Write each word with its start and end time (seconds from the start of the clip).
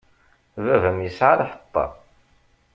Baba-m 0.63 0.97
yesɛa 1.05 1.35
lḥeṭṭa. 1.41 1.85